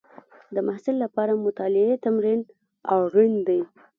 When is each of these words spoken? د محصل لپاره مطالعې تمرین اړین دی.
د 0.53 0.55
محصل 0.67 0.95
لپاره 1.03 1.41
مطالعې 1.45 2.01
تمرین 2.05 2.39
اړین 2.95 3.33
دی. 3.47 3.61